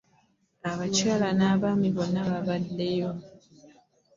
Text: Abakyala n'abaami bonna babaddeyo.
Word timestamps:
Abakyala 0.69 1.27
n'abaami 1.37 1.89
bonna 1.95 2.21
babaddeyo. 2.29 3.09